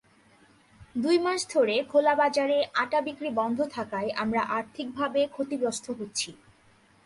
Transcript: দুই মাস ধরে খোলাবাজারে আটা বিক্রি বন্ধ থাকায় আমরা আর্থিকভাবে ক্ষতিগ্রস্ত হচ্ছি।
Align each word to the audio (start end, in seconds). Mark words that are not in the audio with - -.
দুই 0.95 1.17
মাস 1.19 1.41
ধরে 1.49 1.75
খোলাবাজারে 1.83 2.57
আটা 2.75 2.99
বিক্রি 3.01 3.29
বন্ধ 3.31 3.59
থাকায় 3.75 4.09
আমরা 4.15 4.41
আর্থিকভাবে 4.57 5.21
ক্ষতিগ্রস্ত 5.27 5.85
হচ্ছি। 5.99 6.29